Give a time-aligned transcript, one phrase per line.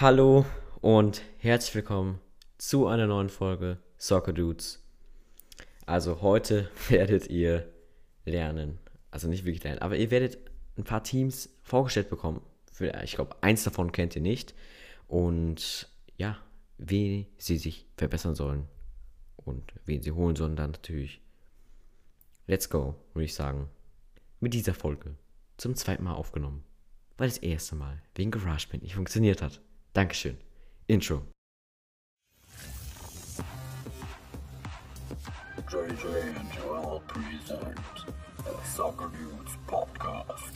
[0.00, 0.46] Hallo
[0.80, 2.20] und herzlich willkommen
[2.56, 4.82] zu einer neuen Folge Soccer Dudes.
[5.84, 7.70] Also heute werdet ihr
[8.24, 8.78] lernen,
[9.10, 10.38] also nicht wirklich lernen, aber ihr werdet
[10.78, 12.40] ein paar Teams vorgestellt bekommen.
[13.04, 14.54] Ich glaube, eins davon kennt ihr nicht.
[15.06, 15.86] Und
[16.16, 16.38] ja,
[16.78, 18.68] wie sie sich verbessern sollen
[19.36, 21.20] und wen sie holen sollen, dann natürlich.
[22.46, 23.68] Let's go, würde ich sagen.
[24.40, 25.14] Mit dieser Folge
[25.58, 26.64] zum zweiten Mal aufgenommen,
[27.18, 29.60] weil das erste Mal wegen GarageBand nicht funktioniert hat.
[29.92, 30.38] Dankeschön.
[30.86, 31.22] Intro.
[35.68, 36.06] JJ
[36.38, 37.76] and Joel present
[38.38, 40.52] the Soccer News Podcast.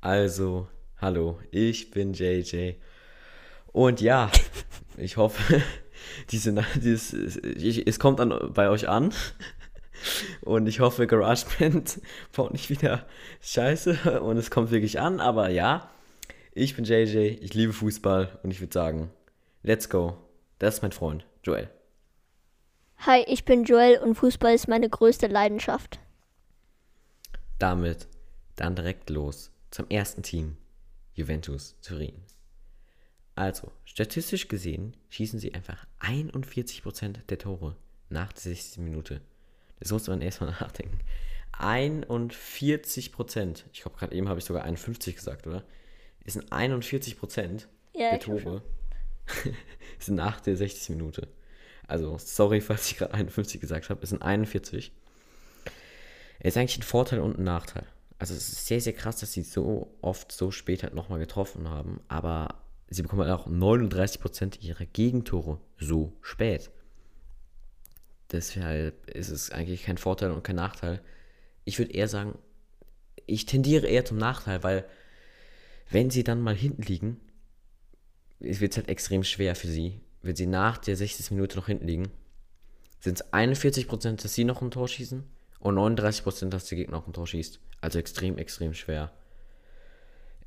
[0.00, 0.68] Also,
[1.00, 2.74] hallo, ich bin JJ.
[3.72, 4.32] Und ja,
[4.96, 5.62] ich hoffe,
[6.30, 9.12] diese, dieses, es kommt dann bei euch an.
[10.40, 12.00] Und ich hoffe, GarageBand
[12.34, 13.06] baut nicht wieder
[13.40, 15.20] Scheiße und es kommt wirklich an.
[15.20, 15.90] Aber ja,
[16.52, 19.10] ich bin JJ, ich liebe Fußball und ich würde sagen,
[19.62, 20.16] let's go.
[20.58, 21.70] Das ist mein Freund, Joel.
[22.98, 25.98] Hi, ich bin Joel und Fußball ist meine größte Leidenschaft.
[27.58, 28.08] Damit
[28.56, 30.58] dann direkt los zum ersten Team,
[31.14, 32.22] Juventus Turin.
[33.34, 37.76] Also, statistisch gesehen schießen sie einfach 41% der Tore
[38.10, 38.82] nach der 60.
[38.82, 39.22] Minute.
[39.80, 41.00] Das muss man erstmal nachdenken.
[41.52, 43.66] 41 Prozent.
[43.72, 45.64] Ich glaube, gerade eben habe ich sogar 51 gesagt, oder?
[46.24, 48.62] Es sind 41 Prozent Ja, der Tore.
[49.98, 51.28] sind nach der 60 Minute.
[51.86, 54.02] Also, sorry, falls ich gerade 51 gesagt habe.
[54.02, 54.92] Es sind 41.
[56.38, 57.86] Es ist eigentlich ein Vorteil und ein Nachteil.
[58.18, 61.68] Also, es ist sehr, sehr krass, dass sie so oft so spät halt nochmal getroffen
[61.68, 62.00] haben.
[62.08, 62.54] Aber
[62.88, 66.70] sie bekommen halt auch 39 Prozent ihrer Gegentore so spät.
[68.32, 71.00] Deshalb ist es eigentlich kein Vorteil und kein Nachteil.
[71.64, 72.38] Ich würde eher sagen,
[73.26, 74.84] ich tendiere eher zum Nachteil, weil
[75.90, 77.20] wenn sie dann mal hinten liegen,
[78.38, 80.00] wird es halt extrem schwer für sie.
[80.22, 81.32] Wenn sie nach der 60.
[81.32, 82.10] Minute noch hinten liegen,
[83.00, 85.24] sind es 41%, dass sie noch ein Tor schießen
[85.60, 87.60] und 39%, dass der Gegner noch ein Tor schießt.
[87.80, 89.12] Also extrem, extrem schwer.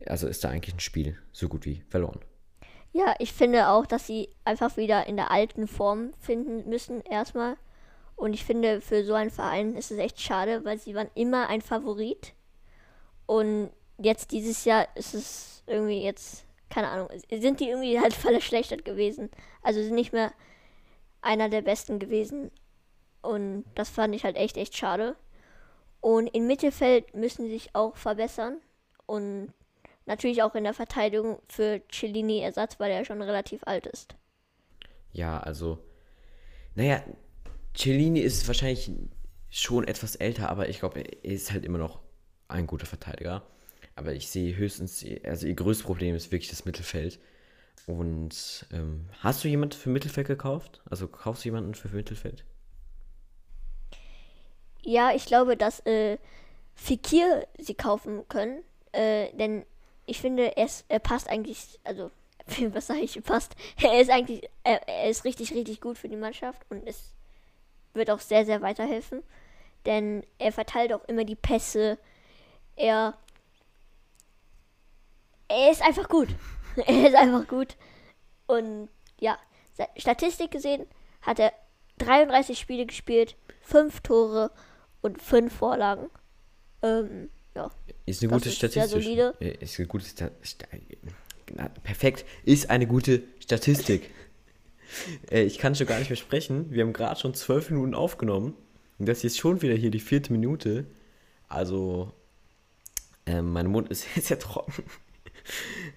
[0.05, 2.19] Also ist da eigentlich ein Spiel so gut wie verloren.
[2.91, 7.57] Ja, ich finde auch, dass sie einfach wieder in der alten Form finden müssen, erstmal.
[8.15, 11.47] Und ich finde, für so einen Verein ist es echt schade, weil sie waren immer
[11.49, 12.33] ein Favorit.
[13.25, 18.85] Und jetzt dieses Jahr ist es irgendwie jetzt, keine Ahnung, sind die irgendwie halt verschlechtert
[18.85, 19.29] gewesen.
[19.61, 20.31] Also sind nicht mehr
[21.21, 22.51] einer der besten gewesen.
[23.21, 25.15] Und das fand ich halt echt, echt schade.
[26.01, 28.59] Und im Mittelfeld müssen sie sich auch verbessern.
[29.05, 29.53] Und
[30.05, 34.15] natürlich auch in der Verteidigung für Cellini Ersatz, weil er schon relativ alt ist.
[35.13, 35.79] Ja, also,
[36.75, 37.03] naja,
[37.75, 38.91] Cellini ist wahrscheinlich
[39.49, 41.99] schon etwas älter, aber ich glaube, er ist halt immer noch
[42.47, 43.43] ein guter Verteidiger.
[43.95, 47.19] Aber ich sehe höchstens, also ihr größtes Problem ist wirklich das Mittelfeld.
[47.85, 50.81] Und ähm, hast du jemanden für Mittelfeld gekauft?
[50.89, 52.43] Also kaufst du jemanden für Mittelfeld?
[54.81, 56.17] Ja, ich glaube, dass äh,
[56.75, 59.65] Fikir sie kaufen können, äh, denn
[60.05, 62.11] ich finde, er, ist, er passt eigentlich, also,
[62.73, 66.17] was sage ich, passt, er ist eigentlich, er, er ist richtig, richtig gut für die
[66.17, 67.12] Mannschaft und es
[67.93, 69.23] wird auch sehr, sehr weiterhelfen,
[69.85, 71.97] denn er verteilt auch immer die Pässe,
[72.75, 73.17] er,
[75.47, 76.29] er ist einfach gut,
[76.75, 77.77] er ist einfach gut
[78.47, 78.89] und
[79.19, 79.37] ja,
[79.97, 80.85] Statistik gesehen
[81.21, 81.53] hat er
[81.99, 84.51] 33 Spiele gespielt, 5 Tore
[85.01, 86.09] und 5 Vorlagen.
[86.81, 87.69] Ähm, ja.
[88.05, 89.17] Ist eine Das gute ist Statistik.
[89.39, 90.67] Äh, Ist eine gute Sta Sta
[91.53, 92.25] Na, Perfekt.
[92.43, 94.09] Ist eine gute Statistik.
[95.31, 96.71] Äh, ich kann schon gar nicht mehr sprechen.
[96.71, 98.55] Wir haben gerade schon zwölf Minuten aufgenommen.
[98.99, 100.85] Und das ist schon wieder hier die vierte Minute.
[101.47, 102.11] Also,
[103.25, 104.83] ähm, mein Mund ist jetzt sehr trocken.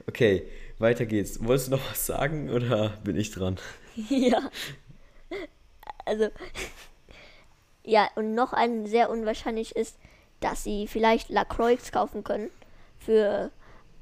[0.09, 0.47] okay,
[0.79, 1.43] weiter geht's.
[1.45, 3.57] Wolltest du noch was sagen oder bin ich dran?
[4.09, 4.51] ja.
[6.05, 6.29] Also,
[7.83, 9.97] ja, und noch ein sehr unwahrscheinlich ist,
[10.41, 12.51] dass sie vielleicht Lacroix kaufen können
[12.99, 13.51] für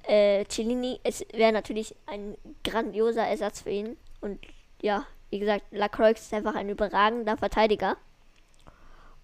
[0.06, 1.00] äh, Cellini.
[1.02, 3.96] Es wäre natürlich ein grandioser Ersatz für ihn.
[4.20, 4.40] Und
[4.82, 7.96] ja, wie gesagt, Lacroix ist einfach ein überragender Verteidiger.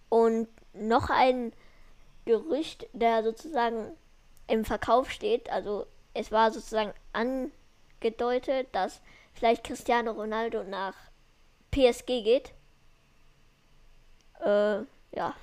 [0.09, 1.53] Und noch ein
[2.25, 3.97] Gerücht, der sozusagen
[4.47, 9.01] im Verkauf steht, also es war sozusagen angedeutet, dass
[9.33, 10.95] vielleicht Cristiano Ronaldo nach
[11.71, 12.53] PSG geht.
[14.41, 14.81] Äh,
[15.13, 15.35] ja.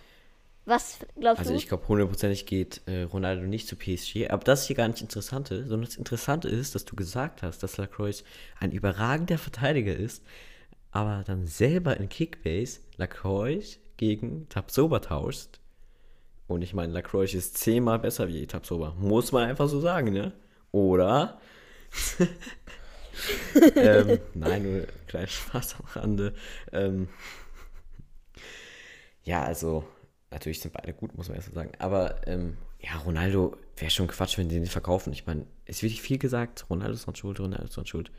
[0.67, 1.55] Was glaubst Also du?
[1.55, 4.29] ich glaube, hundertprozentig geht äh, Ronaldo nicht zu PSG.
[4.29, 7.63] Aber das ist hier gar nicht Interessante, sondern das Interessante ist, dass du gesagt hast,
[7.63, 8.23] dass Lacroix
[8.59, 10.23] ein überragender Verteidiger ist,
[10.91, 15.59] aber dann selber in Kickbase Lacroix gegen Tabsoba tauscht
[16.47, 18.95] Und ich meine, Lacroix ist zehnmal besser wie Tapsoba.
[18.99, 20.33] Muss man einfach so sagen, ne?
[20.71, 21.39] Oder?
[23.75, 26.33] ähm, nein, nur kleiner Spaß am Rande.
[26.71, 27.09] Ähm,
[29.23, 29.83] ja, also,
[30.31, 31.71] natürlich sind beide gut, muss man erst mal sagen.
[31.79, 35.13] Aber ähm, ja, Ronaldo wäre schon Quatsch, wenn die den verkaufen.
[35.13, 38.11] Ich meine, es wird viel gesagt, Ronaldo ist dran schuld, Ronaldo ist dran schuld.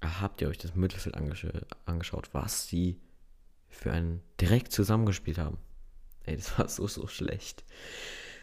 [0.00, 1.46] Aber habt ihr euch das Mittelfeld angesch
[1.84, 3.00] angeschaut, was die
[3.68, 5.58] für einen direkt zusammengespielt haben?
[6.24, 7.64] Ey, das war so, so schlecht.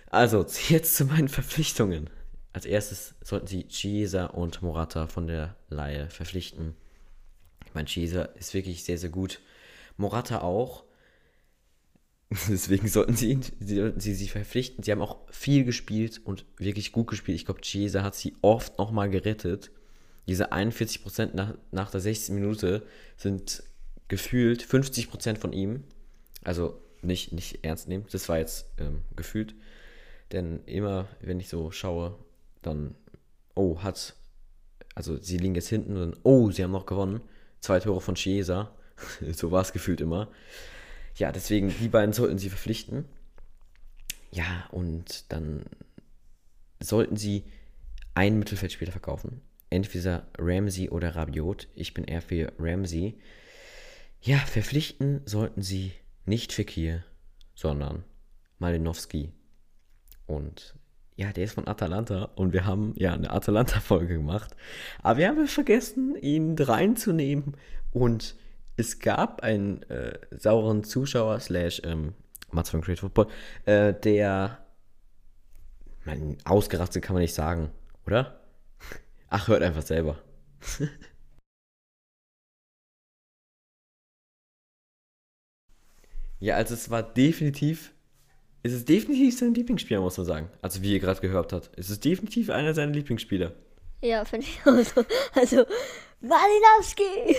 [0.09, 2.09] Also, jetzt zu meinen Verpflichtungen.
[2.53, 6.73] Als erstes sollten sie Chiesa und Morata von der Laie verpflichten.
[7.65, 9.41] Ich meine, Chiesa ist wirklich sehr, sehr gut.
[9.97, 10.85] Morata auch.
[12.49, 14.83] Deswegen sollten sie, sollten sie sie verpflichten.
[14.83, 17.35] Sie haben auch viel gespielt und wirklich gut gespielt.
[17.37, 19.71] Ich glaube, Chiesa hat sie oft nochmal gerettet.
[20.27, 22.33] Diese 41% nach, nach der 16.
[22.33, 22.83] Minute
[23.15, 23.63] sind
[24.07, 25.83] gefühlt 50% von ihm.
[26.43, 28.05] Also nicht, nicht ernst nehmen.
[28.11, 29.53] Das war jetzt ähm, gefühlt.
[30.31, 32.17] Denn immer, wenn ich so schaue,
[32.63, 32.95] dann,
[33.53, 34.15] oh, hat,
[34.95, 37.21] also sie liegen jetzt hinten und dann, oh, sie haben noch gewonnen.
[37.61, 38.71] Zwei Tore von Chiesa.
[39.33, 40.29] so war es gefühlt immer.
[41.15, 43.05] Ja, deswegen, die beiden sollten sie verpflichten.
[44.31, 45.63] Ja, und dann
[46.79, 47.45] sollten sie
[48.13, 49.41] einen Mittelfeldspieler verkaufen.
[49.69, 51.67] Entweder Ramsey oder Rabiot.
[51.73, 53.17] Ich bin eher für Ramsey.
[54.21, 55.93] Ja, verpflichten sollten sie
[56.25, 57.03] nicht Fekir,
[57.53, 58.03] sondern
[58.59, 59.31] Malinowski.
[60.25, 60.75] Und
[61.15, 64.55] ja, der ist von Atalanta und wir haben ja eine Atalanta-Folge gemacht.
[65.01, 67.55] Aber wir haben vergessen, ihn reinzunehmen
[67.91, 68.35] und
[68.77, 72.13] es gab einen äh, sauren Zuschauer, slash ähm,
[72.51, 73.27] Mats von Great Football,
[73.65, 74.65] äh, der,
[76.05, 77.71] man, ausgerastet kann man nicht sagen,
[78.05, 78.39] oder?
[79.29, 80.21] Ach, hört einfach selber.
[86.39, 87.93] ja, also es war definitiv,
[88.63, 90.49] es ist definitiv sein Lieblingsspieler, muss man sagen.
[90.61, 91.69] Also wie ihr gerade gehört habt.
[91.77, 93.53] Es ist definitiv einer seiner Lieblingsspieler.
[94.05, 95.03] Ja, finde ich auch so.
[95.33, 95.65] Also,
[96.21, 97.37] Malinowski!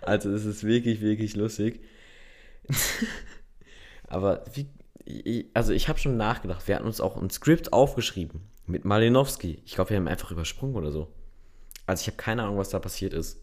[0.00, 1.80] Also es ist wirklich, wirklich lustig.
[4.08, 6.66] Aber wie, also ich habe schon nachgedacht.
[6.66, 9.62] Wir hatten uns auch ein Skript aufgeschrieben mit Malinowski.
[9.64, 11.12] Ich glaube, wir haben einfach übersprungen oder so.
[11.86, 13.38] Also ich habe keine Ahnung, was da passiert ist.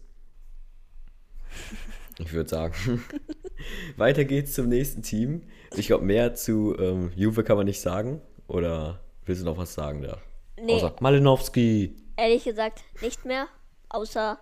[2.18, 3.04] Ich würde sagen.
[3.96, 5.44] Weiter geht's zum nächsten Team.
[5.76, 8.20] Ich glaube, mehr zu ähm, Juve kann man nicht sagen.
[8.48, 10.18] Oder willst du noch was sagen da?
[10.62, 11.96] Nee, Außer Malinowski.
[12.16, 13.48] ehrlich gesagt nicht mehr.
[13.88, 14.38] Außer,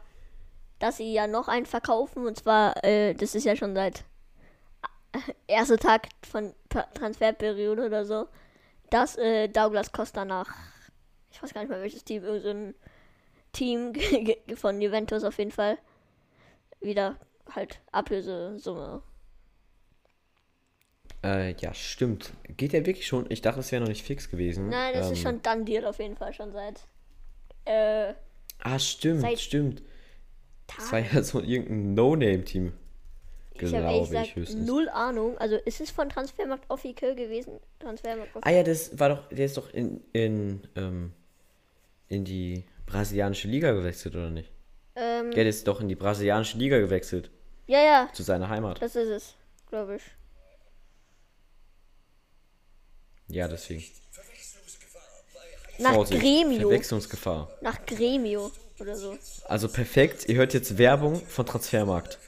[0.79, 2.27] dass sie ja noch einen verkaufen.
[2.27, 4.05] Und zwar, äh, das ist ja schon seit
[5.13, 6.55] äh, erster Tag von
[6.95, 8.27] Transferperiode oder so,
[8.91, 10.55] dass äh, Douglas Costa nach,
[11.31, 12.75] ich weiß gar nicht mehr welches Team, irgendein
[13.53, 13.93] Team
[14.57, 15.79] von Juventus auf jeden Fall,
[16.81, 17.17] wieder
[17.55, 19.03] halt Ablösesumme.
[21.25, 22.33] Äh, ja, stimmt.
[22.57, 23.27] Geht der wirklich schon?
[23.29, 24.69] Ich dachte, es wäre noch nicht fix gewesen.
[24.69, 26.81] Nein, das ist Ähm, schon done deal auf jeden Fall, schon seit
[27.65, 28.15] äh,
[28.61, 29.83] Ah, stimmt, seit stimmt.
[30.67, 31.17] Das war Tagen.
[31.17, 32.73] ja so irgendein No-Name-Team.
[33.55, 34.67] Ich habe ehrlich ich gesagt höchstens.
[34.67, 35.37] null Ahnung.
[35.39, 37.55] Also ist es von Transfermarkt offiziell gewesen?
[37.81, 41.13] Transfermarkt Ah ja, das war doch, der ist doch in, in, ähm,
[42.09, 44.53] in die brasilianische Liga gewechselt, oder nicht?
[44.95, 47.31] ähm, der ist doch in die brasilianische Liga gewechselt,
[47.67, 48.81] ja, ja, zu seiner Heimat.
[48.81, 49.35] das ist es,
[49.69, 50.03] glaube ich.
[53.29, 53.85] Ja, deswegen.
[55.79, 56.69] Nach Vorsicht, Gremio.
[56.69, 57.49] Verwechslungsgefahr.
[57.61, 59.17] Nach Gremio oder so.
[59.47, 62.19] Also perfekt, ihr hört jetzt Werbung von Transfermarkt.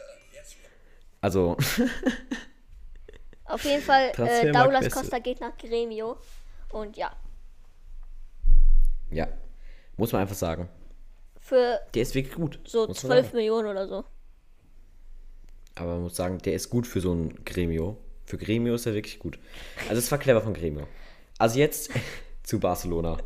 [1.21, 1.57] Also,
[3.45, 4.91] Auf jeden Fall, äh, Beste.
[4.91, 6.17] Costa geht nach Gremio.
[6.71, 7.13] Und ja,
[9.11, 9.29] ja,
[9.97, 10.69] muss man einfach sagen.
[11.39, 12.61] für Der ist wirklich gut.
[12.65, 13.37] so muss man 12 sagen.
[13.37, 14.05] Millionen oder so.
[15.75, 17.97] Aber man muss sagen, der ist gut für so ein Gremio.
[18.31, 19.41] Für Gremio ist er wirklich gut.
[19.89, 20.87] Also es war clever von Gremio.
[21.39, 21.91] Also jetzt
[22.45, 23.19] zu Barcelona.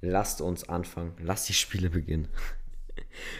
[0.00, 1.12] Lasst uns anfangen.
[1.22, 2.28] Lasst die Spiele beginnen.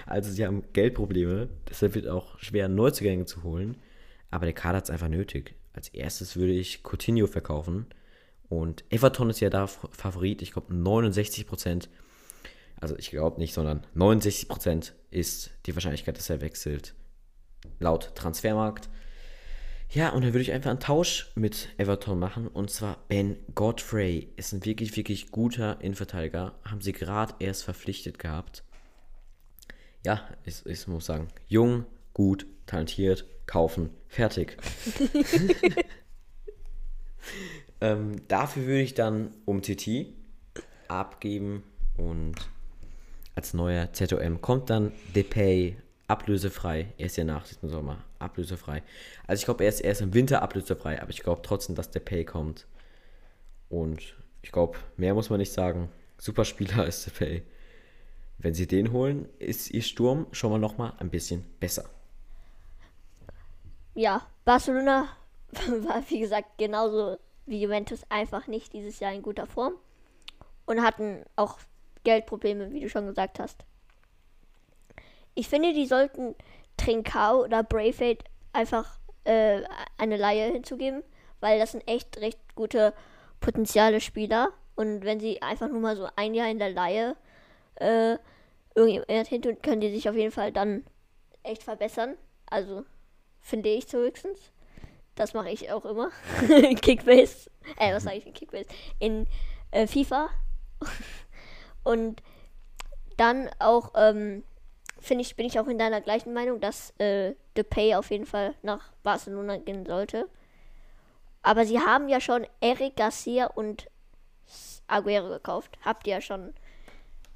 [0.07, 1.49] Also sie haben Geldprobleme.
[1.69, 3.77] Deshalb wird auch schwer, Neuzugänge zu holen.
[4.31, 5.55] Aber der Kader hat es einfach nötig.
[5.73, 7.87] Als erstes würde ich Coutinho verkaufen.
[8.49, 10.43] Und Everton ist ja da Favorit.
[10.43, 11.89] Ich glaube 69%.
[12.81, 16.95] Also ich glaube nicht, sondern 69% ist die Wahrscheinlichkeit, dass er wechselt
[17.79, 18.89] laut Transfermarkt.
[19.91, 22.47] Ja, und dann würde ich einfach einen Tausch mit Everton machen.
[22.47, 26.55] Und zwar Ben Godfrey ist ein wirklich, wirklich guter Innenverteidiger.
[26.65, 28.65] Haben sie gerade erst verpflichtet gehabt.
[30.05, 34.59] Ja, ich, ich muss sagen, jung, gut, talentiert, kaufen, fertig.
[37.81, 40.13] ähm, dafür würde ich dann um TT
[40.89, 41.63] abgeben
[41.97, 42.37] und
[43.35, 45.77] als neuer ZOM kommt dann Depay
[46.09, 46.93] ablösefrei.
[46.99, 48.83] Er ist ja nach diesem Sommer ablösefrei.
[49.27, 52.01] Also ich glaube, er ist erst im Winter ablösefrei, aber ich glaube trotzdem, dass der
[52.01, 52.67] Pay kommt.
[53.69, 55.91] Und ich glaube, mehr muss man nicht sagen.
[56.17, 57.43] Super Spieler ist der Pay.
[58.39, 61.89] Wenn sie den holen, ist ihr Sturm schon mal nochmal ein bisschen besser.
[63.95, 65.09] Ja, Barcelona
[65.53, 69.75] war wie gesagt genauso wie Juventus einfach nicht dieses Jahr in guter Form
[70.67, 71.59] und hatten auch
[72.05, 73.65] Geldprobleme, wie du schon gesagt hast.
[75.39, 76.35] Ich finde, die sollten
[76.77, 79.63] Trincao oder Braithwaite einfach äh,
[79.97, 81.05] eine Laie hinzugeben,
[81.39, 82.93] weil das sind echt recht gute
[83.39, 84.49] potenziale Spieler.
[84.75, 87.15] Und wenn sie einfach nur mal so ein Jahr in der Laie
[87.77, 88.17] äh,
[88.75, 90.85] irgendjemand hin tun, können die sich auf jeden Fall dann
[91.45, 92.17] echt verbessern.
[92.47, 92.85] Also
[93.41, 94.53] finde ich zumindest.
[95.15, 96.11] Das mache ich auch immer.
[96.83, 97.49] Kickbase.
[97.77, 98.69] Äh, was sage ich in Kickbase?
[98.99, 99.29] In
[99.71, 100.31] äh, FIFA.
[101.85, 102.25] Und
[103.17, 104.43] dann auch, ähm,
[105.01, 108.55] finde ich, bin ich auch in deiner gleichen Meinung, dass äh, Depay auf jeden Fall
[108.63, 110.29] nach Barcelona gehen sollte.
[111.43, 113.89] Aber sie haben ja schon Eric Garcia und
[114.87, 115.79] Aguero gekauft.
[115.85, 116.53] Habt ihr ja schon,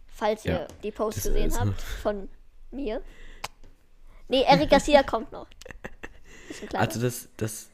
[0.07, 2.29] falls Ja, ihr die Post gesehen ist- habt von
[2.71, 3.01] mir.
[4.29, 5.47] Nee, Eric Garcia kommt noch.
[6.75, 7.71] Also das, das,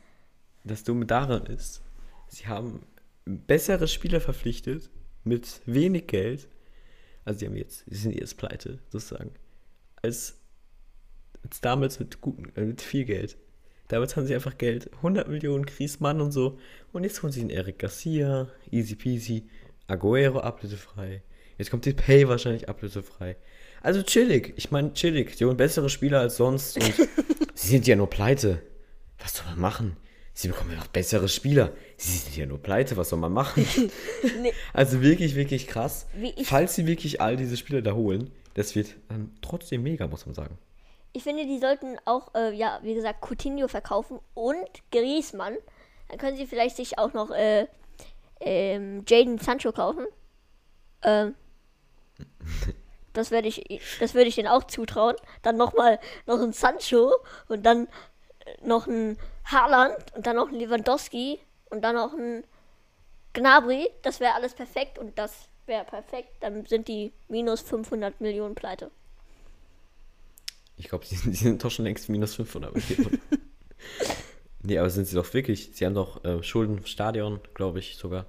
[0.64, 1.82] das Dumme daran ist,
[2.28, 2.84] sie haben
[3.24, 4.90] bessere Spieler verpflichtet
[5.24, 6.48] mit wenig Geld.
[7.24, 9.32] Also sie haben jetzt, sie sind jetzt pleite, sozusagen.
[10.02, 10.38] Als,
[11.44, 13.36] als damals mit guten, äh, mit viel Geld.
[13.88, 16.58] Damals haben sie einfach Geld, 100 Millionen Griezmann und so.
[16.92, 19.48] Und jetzt holen sie einen Eric Garcia, easy peasy,
[19.86, 21.22] Aguero ablösefrei.
[21.56, 23.36] Jetzt kommt die Pay wahrscheinlich ablösefrei.
[23.80, 24.52] Also chillig.
[24.56, 25.36] Ich meine, chillig.
[25.36, 26.76] Die holen bessere Spieler als sonst.
[26.76, 26.94] Und
[27.54, 28.62] sie sind ja nur pleite.
[29.18, 29.96] Was soll man machen?
[30.34, 31.72] Sie bekommen ja noch bessere Spieler.
[31.96, 32.96] Sie sind ja nur pleite.
[32.96, 33.66] Was soll man machen?
[34.42, 34.52] Nee.
[34.72, 36.06] Also wirklich, wirklich krass.
[36.44, 40.34] Falls sie wirklich all diese Spieler da holen, das wird dann trotzdem mega, muss man
[40.34, 40.58] sagen.
[41.12, 45.56] Ich finde, die sollten auch, äh, ja, wie gesagt, Coutinho verkaufen und Griezmann.
[46.08, 47.68] Dann können sie vielleicht sich auch noch äh,
[48.40, 50.06] ähm, Jaden Sancho kaufen.
[51.02, 51.36] Ähm,
[53.12, 55.14] das werde ich, das würde ich denen auch zutrauen.
[55.42, 57.14] Dann nochmal noch ein Sancho
[57.46, 57.86] und dann
[58.44, 61.38] äh, noch ein Haaland und dann noch ein Lewandowski
[61.70, 62.42] und dann noch ein
[63.34, 63.88] Gnabry.
[64.02, 66.30] Das wäre alles perfekt und das wäre perfekt.
[66.40, 68.90] Dann sind die minus 500 Millionen pleite.
[70.76, 73.20] Ich glaube, sie, sind- sie sind doch schon längst minus 500 Millionen.
[74.62, 75.70] nee, aber sind sie doch wirklich.
[75.72, 78.26] Sie haben doch äh, Schulden im Stadion, glaube ich sogar.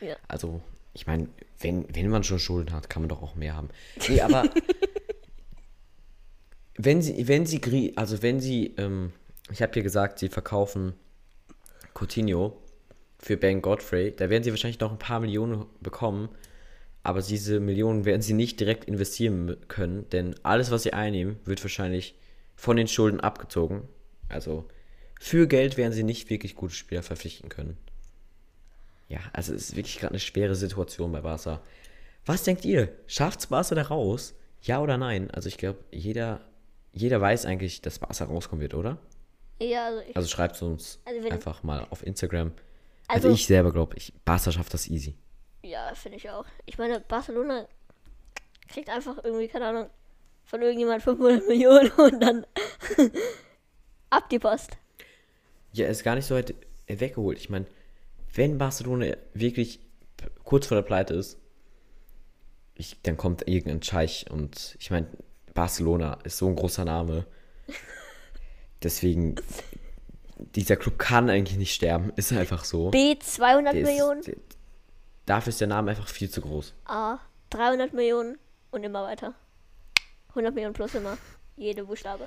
[0.00, 0.16] Ja.
[0.28, 0.62] Also,
[0.94, 1.28] ich meine,
[1.60, 3.68] wenn, wenn man schon Schulden hat, kann man doch auch mehr haben.
[4.08, 4.44] Nee, aber
[6.76, 9.12] wenn sie, wenn sie, also wenn sie, ähm,
[9.50, 10.94] ich habe dir gesagt, sie verkaufen
[11.94, 12.56] Coutinho
[13.18, 16.28] für Ben Godfrey, da werden sie wahrscheinlich noch ein paar Millionen bekommen,
[17.04, 21.62] aber diese Millionen werden sie nicht direkt investieren können, denn alles, was sie einnehmen, wird
[21.62, 22.16] wahrscheinlich
[22.56, 23.82] von den Schulden abgezogen.
[24.28, 24.66] Also
[25.20, 27.76] für Geld werden sie nicht wirklich gute Spieler verpflichten können.
[29.08, 31.60] Ja, also es ist wirklich gerade eine schwere Situation bei Barca.
[32.26, 32.88] Was denkt ihr?
[33.06, 34.34] Schafft's Barca da raus?
[34.62, 35.30] Ja oder nein?
[35.30, 36.40] Also ich glaube, jeder,
[36.92, 38.96] jeder weiß eigentlich, dass Barca rauskommen wird, oder?
[39.60, 42.52] Ja, also ich, Also schreibt uns Also einfach mal auf Instagram.
[43.08, 45.14] Also, Also- ich selber glaube, ich, Barca schafft das easy.
[45.64, 46.44] Ja, finde ich auch.
[46.66, 47.66] Ich meine, Barcelona
[48.68, 49.90] kriegt einfach irgendwie, keine Ahnung,
[50.44, 52.46] von irgendjemand 500 Millionen und dann
[54.10, 54.72] ab die Post.
[55.72, 56.54] Ja, ist gar nicht so weit
[56.86, 57.38] weggeholt.
[57.38, 57.66] Ich meine,
[58.34, 59.80] wenn Barcelona wirklich
[60.44, 61.38] kurz vor der Pleite ist,
[62.74, 65.06] ich, dann kommt irgendein Scheich und ich meine,
[65.54, 67.24] Barcelona ist so ein großer Name.
[68.82, 69.36] Deswegen,
[70.54, 72.12] dieser Club kann eigentlich nicht sterben.
[72.16, 72.90] Ist einfach so.
[72.90, 74.34] B 200 Der ist- Millionen, der-
[75.26, 76.74] dafür ist der Name einfach viel zu groß.
[76.84, 77.18] A
[77.50, 78.38] 300 Millionen
[78.70, 79.34] und immer weiter.
[80.30, 81.16] 100 Millionen plus immer.
[81.56, 82.26] Jede Buchstabe.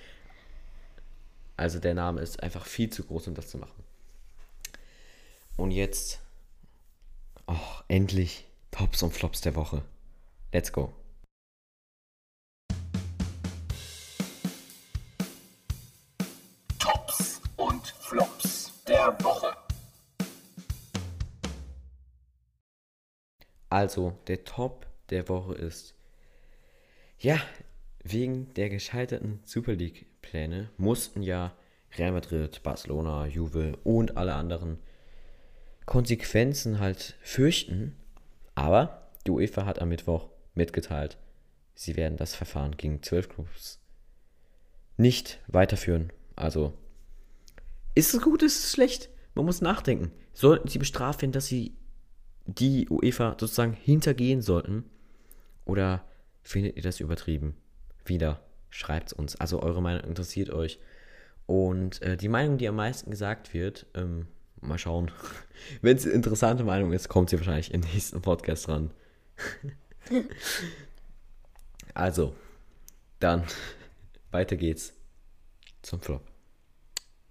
[1.58, 3.84] Also der Name ist einfach viel zu groß, um das zu machen.
[5.58, 6.20] Und jetzt,
[7.48, 7.56] oh,
[7.88, 9.82] endlich Tops und Flops der Woche.
[10.54, 10.94] Let's go.
[16.78, 19.37] Tops und Flops der Woche.
[23.70, 25.96] Also, der Top der Woche ist,
[27.20, 27.40] ja,
[28.04, 31.54] wegen der gescheiterten Super League-Pläne mussten ja
[31.98, 34.80] Real Madrid, Barcelona, Juve und alle anderen
[35.86, 37.96] Konsequenzen halt fürchten.
[38.56, 41.18] Aber die UEFA hat am Mittwoch mitgeteilt,
[41.76, 43.80] sie werden das Verfahren gegen zwölf Clubs
[44.98, 46.12] nicht weiterführen.
[46.36, 46.74] Also,
[47.96, 49.10] ist es gut, ist es schlecht?
[49.36, 50.12] Man muss nachdenken.
[50.34, 51.76] Sollten sie bestraft werden, dass sie
[52.48, 54.86] die UEFA sozusagen hintergehen sollten?
[55.66, 56.06] Oder
[56.42, 57.56] findet ihr das übertrieben?
[58.06, 58.42] Wieder.
[58.70, 59.36] schreibt uns.
[59.36, 60.80] Also eure Meinung interessiert euch.
[61.46, 64.28] Und äh, die Meinung, die am meisten gesagt wird, ähm,
[64.62, 65.12] mal schauen.
[65.82, 68.92] Wenn es eine interessante Meinung ist, kommt sie wahrscheinlich im nächsten Podcast dran.
[71.94, 72.36] also,
[73.20, 73.44] dann
[74.32, 74.94] weiter geht's
[75.82, 76.24] zum Flop.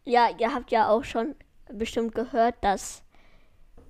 [0.05, 1.35] Ja, ihr habt ja auch schon
[1.73, 3.03] bestimmt gehört, dass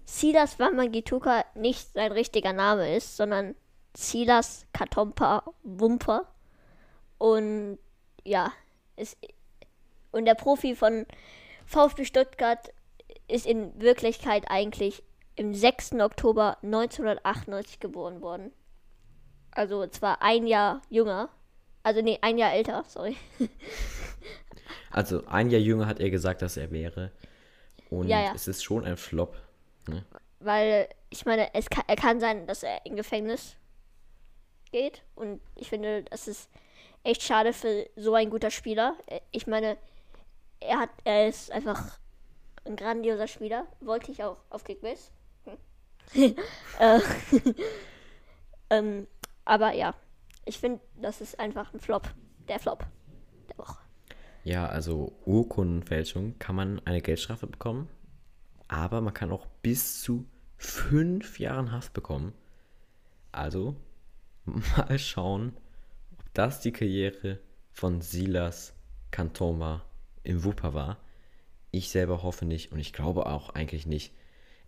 [0.06, 3.54] Silas Wamangituka nicht sein richtiger Name ist, sondern
[3.94, 6.26] Silas Katompa Wumper.
[7.18, 7.78] Und
[8.24, 8.52] ja,
[8.96, 9.18] ist,
[10.12, 11.06] und der Profi von
[11.66, 12.72] VfB Stuttgart
[13.28, 15.02] ist in Wirklichkeit eigentlich
[15.34, 15.94] im 6.
[15.94, 18.52] Oktober 1998 geboren worden.
[19.50, 21.30] Also zwar ein Jahr jünger,
[21.82, 23.16] also nee, ein Jahr älter, sorry.
[24.90, 27.12] Also ein Jahr jünger hat er gesagt, dass er wäre.
[27.90, 28.32] Und Ja, ja.
[28.34, 29.36] es ist schon ein Flop.
[29.88, 30.04] Ne?
[30.40, 33.56] Weil ich meine, es kann, er kann sein, dass er in Gefängnis
[34.70, 35.02] geht.
[35.14, 36.50] Und ich finde, das ist
[37.04, 38.96] echt schade für so ein guter Spieler.
[39.06, 39.76] Äh, Ich meine,
[40.60, 41.98] er hat, er ist einfach
[42.64, 43.66] ein grandioser Spieler.
[43.80, 45.10] Wollte ich auch auf Kickbase.
[45.44, 45.56] Hm.
[46.80, 47.00] äh,
[48.70, 49.06] ähm,
[49.44, 49.94] aber ja,
[50.44, 52.08] ich finde, das ist einfach ein Flop.
[52.48, 52.84] Der Flop
[53.48, 53.78] der Woche.
[54.44, 57.88] Ja, also Urkundenfälschung kann man eine Geldstrafe bekommen,
[58.68, 62.32] aber man kann auch bis zu fünf Jahren Haft bekommen.
[63.32, 63.76] Also
[64.44, 65.56] mal schauen,
[66.18, 67.38] ob das die Karriere
[67.72, 68.74] von Silas
[69.10, 69.84] Kantoma
[70.24, 70.98] im Wupper war.
[71.70, 74.14] Ich selber hoffe nicht und ich glaube auch eigentlich nicht.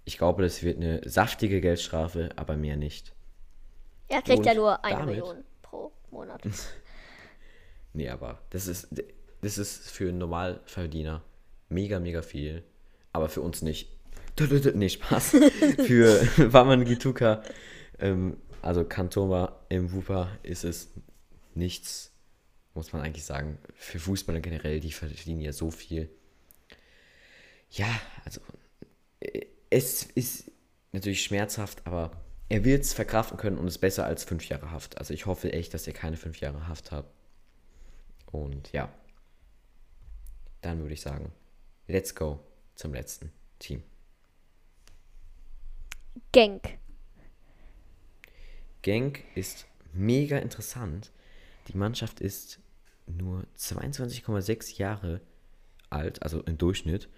[0.05, 3.15] Ich glaube, das wird eine saftige Geldstrafe, aber mehr nicht.
[4.09, 6.43] Er kriegt Und ja nur eine damit- Million pro Monat.
[7.95, 8.89] Nee, aber das ist,
[9.41, 11.23] das ist für einen Normalverdiener
[11.69, 12.63] mega, mega viel.
[13.13, 13.91] Aber für uns nicht.
[14.75, 15.31] Nee, Spaß.
[15.87, 17.43] für Waman Gituka,
[17.99, 20.91] ähm, also Kantoma im Wupa, ist es
[21.55, 22.13] nichts,
[22.75, 23.59] muss man eigentlich sagen.
[23.75, 26.09] Für Fußballer generell, die verdienen ja so viel.
[27.71, 27.89] Ja,
[28.25, 28.41] also
[29.21, 30.51] äh, es ist
[30.93, 32.13] natürlich schmerzhaft, aber
[32.49, 34.99] er wird es verkraften können und ist besser als fünf Jahre Haft.
[34.99, 37.13] Also ich hoffe echt, dass ihr keine fünf Jahre Haft habt.
[38.31, 38.93] Und ja,
[40.63, 41.33] dann würde ich sagen,
[41.87, 42.41] let's go
[42.79, 43.83] zum letzten Team.
[46.33, 46.79] Genk.
[48.83, 51.11] Genk ist mega interessant.
[51.67, 52.61] Die Mannschaft ist
[53.07, 55.21] nur 22,6 Jahre
[55.91, 57.09] alt, also im Durchschnitt.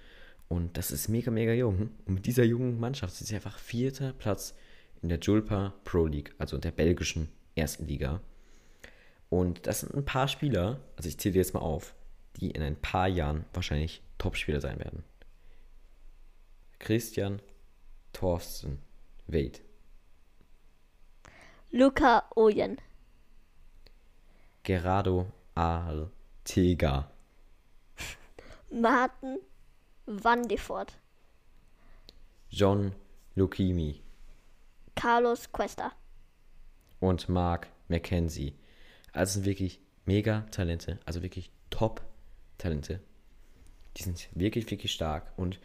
[0.48, 1.90] Und das ist mega, mega jung.
[2.06, 4.54] Und mit dieser jungen Mannschaft sind sie einfach vierter Platz
[5.02, 8.20] in der Julpa Pro League, also der belgischen ersten Liga.
[9.28, 11.94] Und das sind ein paar Spieler, also ich zähle jetzt mal auf,
[12.36, 15.04] die in ein paar Jahren wahrscheinlich Topspieler sein werden.
[16.80, 17.40] Christian
[18.12, 18.78] Thorsten
[19.28, 19.60] Wade,
[21.70, 22.78] Luca Oyen.
[24.64, 27.10] Gerardo Artega,
[28.70, 29.38] Martin
[30.06, 30.96] Van de Voort.
[32.50, 32.92] John
[33.36, 34.02] Lukimi
[34.96, 35.92] Carlos Cuesta.
[36.98, 38.54] und Mark McKenzie.
[39.12, 43.00] Also sind wirklich mega Talente, also wirklich Top-Talente.
[43.96, 45.32] Die sind wirklich, wirklich stark.
[45.36, 45.58] Und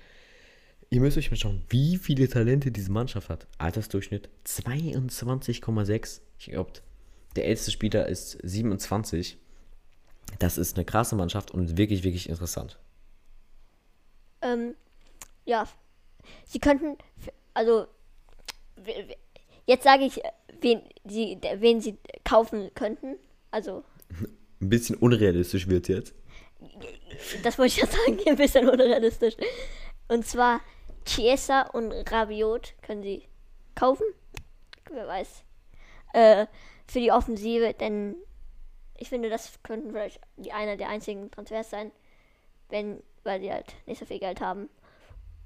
[0.89, 3.47] ihr müsst euch mal schauen, wie viele Talente diese Mannschaft hat.
[3.57, 6.21] Altersdurchschnitt 22,6.
[6.39, 6.73] Ich glaube,
[7.35, 9.37] der älteste Spieler ist 27.
[10.39, 12.79] Das ist eine krasse Mannschaft und wirklich, wirklich interessant.
[14.41, 14.75] Ähm,
[15.45, 15.67] ja,
[16.45, 16.97] sie könnten,
[17.53, 17.87] also,
[19.65, 20.19] jetzt sage ich,
[20.61, 23.15] wen sie, wen sie kaufen könnten.
[23.51, 23.83] Also,
[24.61, 26.13] Ein bisschen unrealistisch wird jetzt.
[27.43, 29.35] das wollte ich ja sagen, ein bisschen unrealistisch.
[30.07, 30.61] Und zwar
[31.05, 33.27] Chiesa und Rabiot können sie
[33.75, 34.05] kaufen.
[34.89, 35.43] Wer weiß.
[36.13, 36.47] Äh,
[36.87, 38.15] für die Offensive, denn
[38.97, 41.91] ich finde, das könnten vielleicht die einer der einzigen Transfers sein,
[42.69, 44.69] wenn, weil sie halt nicht so viel Geld haben.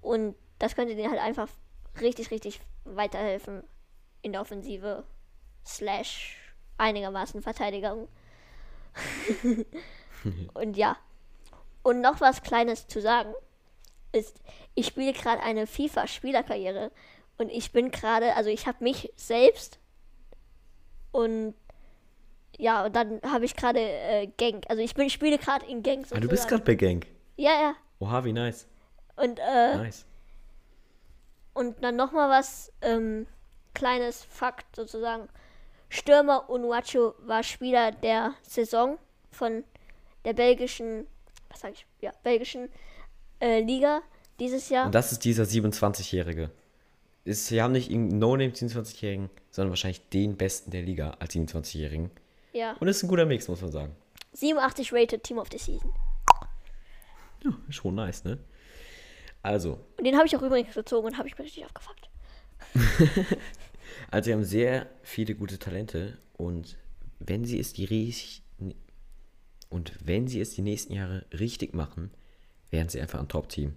[0.02, 1.50] Und das könnte denen halt einfach
[2.00, 3.64] richtig, richtig weiterhelfen
[4.22, 5.04] in der Offensive
[5.66, 6.38] slash
[6.78, 8.08] einigermaßen Verteidigung.
[10.54, 10.98] Und ja.
[11.82, 13.34] Und noch was Kleines zu sagen
[14.12, 14.40] ist,
[14.76, 16.92] ich spiele gerade eine FIFA-Spielerkarriere
[17.38, 19.80] und ich bin gerade, also ich habe mich selbst
[21.12, 21.54] und
[22.58, 24.66] ja, und dann habe ich gerade äh, Genk.
[24.68, 27.08] Also ich bin, spiele gerade in Genk Ah, du bist gerade bei Genk.
[27.38, 27.74] Ja, ja.
[28.00, 28.68] Oha, wie nice.
[29.16, 30.06] Und, äh, Nice.
[31.54, 33.28] und dann nochmal was, ähm,
[33.74, 35.30] kleines Fakt sozusagen.
[35.90, 38.98] Stürmer Unuachu war Spieler der Saison
[39.32, 39.64] von
[40.26, 41.08] der belgischen,
[41.50, 42.70] was sag ich, ja, belgischen
[43.40, 44.02] äh, Liga
[44.40, 44.86] dieses Jahr.
[44.88, 46.52] Und das ist dieser 27-Jährige.
[47.26, 52.10] Ist- Sie haben nicht irgendeinen No-Name 27-Jährigen, sondern wahrscheinlich den Besten der Liga als 27-Jährigen.
[52.54, 52.74] Ja.
[52.80, 53.96] Und ist ein guter Mix, muss man sagen.
[54.34, 55.92] 87 rated Team of the Season.
[57.44, 58.38] Ja, schon nice, ne?
[59.42, 62.10] Also, Und den habe ich auch übrigens gezogen und habe ich mir richtig aufgefuckt.
[64.12, 66.78] also wir haben sehr viele gute Talente und
[67.20, 68.42] wenn sie es die ries-
[69.70, 72.12] und wenn sie es die nächsten Jahre richtig machen,
[72.72, 73.74] werden sie einfach ein Top-Team.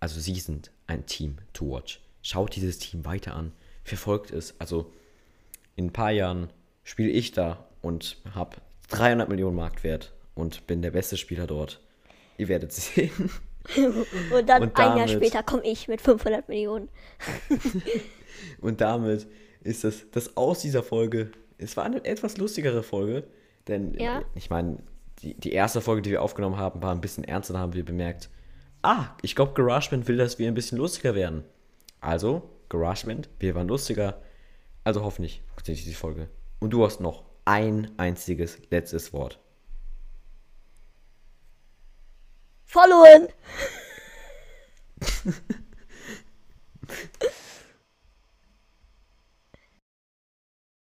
[0.00, 2.00] Also sie sind ein Team to watch.
[2.22, 3.52] Schaut dieses Team weiter an,
[3.84, 4.54] verfolgt es.
[4.58, 4.92] Also
[5.76, 6.50] in ein paar Jahren
[6.84, 8.56] spiele ich da und habe
[8.88, 11.80] 300 Millionen Marktwert und bin der beste Spieler dort.
[12.38, 13.30] Ihr werdet sehen.
[14.30, 16.90] Und dann Und ein Jahr damit- später komme ich mit 500 Millionen.
[18.60, 19.26] Und damit
[19.62, 21.30] ist das, das aus dieser Folge.
[21.56, 23.24] Es war eine etwas lustigere Folge,
[23.68, 24.18] denn Ja.
[24.20, 24.78] äh, ich meine,
[25.24, 27.54] die, die erste Folge, die wir aufgenommen haben, war ein bisschen ernster.
[27.54, 28.28] Da haben wir bemerkt,
[28.82, 31.44] ah, ich glaube, GarageBand will, dass wir ein bisschen lustiger werden.
[32.00, 34.20] Also, GarageBand, wir waren lustiger.
[34.84, 36.28] Also hoffentlich funktioniert diese Folge.
[36.60, 39.40] Und du hast noch ein einziges letztes Wort.
[42.66, 43.28] Followen!